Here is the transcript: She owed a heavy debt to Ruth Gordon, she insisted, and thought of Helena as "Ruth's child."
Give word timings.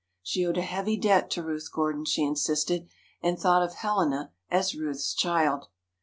She 0.23 0.43
owed 0.47 0.57
a 0.57 0.63
heavy 0.63 0.97
debt 0.97 1.29
to 1.29 1.43
Ruth 1.43 1.69
Gordon, 1.71 2.05
she 2.05 2.23
insisted, 2.23 2.87
and 3.21 3.37
thought 3.37 3.61
of 3.61 3.75
Helena 3.75 4.31
as 4.49 4.73
"Ruth's 4.73 5.13
child." 5.13 5.67